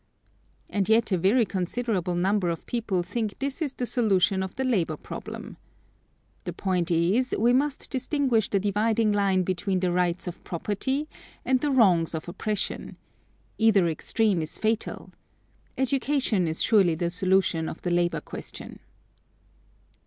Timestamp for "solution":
3.85-4.41, 17.11-17.69